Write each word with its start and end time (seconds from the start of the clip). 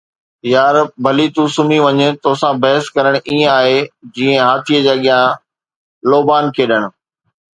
يار، 0.53 0.75
ڀلي 1.03 1.27
تون 1.35 1.47
سمهي 1.55 1.77
وڃ، 1.85 1.97
توسان 2.25 2.53
بحث 2.63 2.85
ڪرڻ 2.95 3.13
ائين 3.27 3.43
آهي 3.57 3.77
جيئن 4.17 4.39
هاٿي 4.47 4.81
جي 4.85 4.89
اڳيان 4.95 5.23
لوبان 6.09 6.45
کيڏڻ. 6.55 6.81